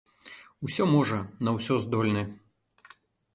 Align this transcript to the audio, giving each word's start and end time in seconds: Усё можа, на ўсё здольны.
Усё 0.67 0.87
можа, 0.93 1.19
на 1.49 1.53
ўсё 1.59 1.77
здольны. 1.85 2.23